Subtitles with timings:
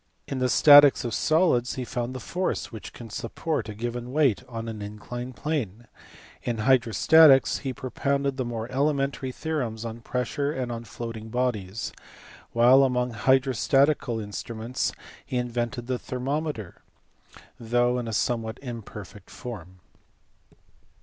[0.27, 4.41] In the statics of solids he found the force which can support a given weight
[4.49, 5.85] on an inclined plane;
[6.41, 11.93] in hydrostatics he pro pounded the more elementary theorems on pressure and on floating bodies;
[12.51, 14.91] while among hydrostatical instruments
[15.23, 16.81] he invented the thermometer,
[17.59, 19.81] though in a somewhat imperfect form.